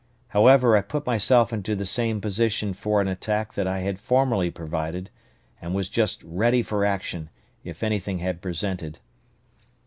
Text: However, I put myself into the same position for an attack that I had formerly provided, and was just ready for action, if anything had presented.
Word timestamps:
However, 0.29 0.75
I 0.75 0.81
put 0.81 1.05
myself 1.05 1.53
into 1.53 1.75
the 1.75 1.85
same 1.85 2.19
position 2.21 2.73
for 2.73 3.01
an 3.01 3.07
attack 3.07 3.53
that 3.53 3.67
I 3.67 3.81
had 3.81 3.99
formerly 3.99 4.49
provided, 4.49 5.11
and 5.61 5.75
was 5.75 5.89
just 5.89 6.23
ready 6.23 6.63
for 6.63 6.83
action, 6.83 7.29
if 7.63 7.83
anything 7.83 8.17
had 8.17 8.41
presented. 8.41 8.97